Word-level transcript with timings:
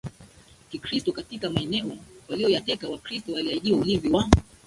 Kikristo 0.69 1.11
katika 1.11 1.49
maeneo 1.49 1.97
waliyoyateka 2.29 2.89
Wakristo 2.89 3.33
waliahidiwa 3.33 3.79
ulinzi 3.79 4.09
wa 4.09 4.27